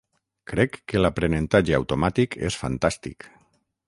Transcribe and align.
Crec 0.51 0.77
que 0.93 1.01
l'aprenentatge 1.03 1.75
automàtic 1.79 2.39
és 2.49 2.57
fantàstic. 2.63 3.29